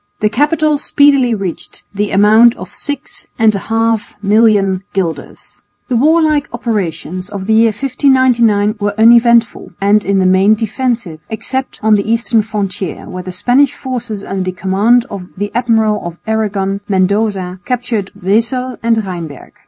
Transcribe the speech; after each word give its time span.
The 0.19 0.29
capital 0.29 0.79
speedily 0.79 1.35
reached 1.35 1.83
the 1.93 2.09
amount 2.09 2.57
of 2.57 2.73
six 2.73 3.27
and 3.37 3.53
a 3.53 3.59
half 3.69 4.15
million 4.23 4.81
guilders. 4.93 5.61
The 5.89 5.95
warlike 5.95 6.49
operations 6.53 7.29
of 7.29 7.45
the 7.45 7.53
year 7.53 7.67
1599 7.67 8.77
were 8.79 8.99
uneventful 8.99 9.73
and 9.79 10.03
in 10.03 10.17
the 10.17 10.25
main 10.25 10.55
defensive, 10.55 11.21
except 11.29 11.79
on 11.83 11.93
the 11.93 12.11
eastern 12.11 12.41
frontier 12.41 13.05
where 13.07 13.21
the 13.21 13.31
Spanish 13.31 13.75
forces 13.75 14.23
under 14.23 14.41
the 14.41 14.53
command 14.53 15.05
of 15.11 15.27
the 15.37 15.51
Admiral 15.53 16.01
of 16.03 16.17
Aragon, 16.25 16.81
Mendoza, 16.89 17.59
captured 17.65 18.09
Wesel 18.19 18.79
and 18.81 18.95
Rheinberg. 19.05 19.51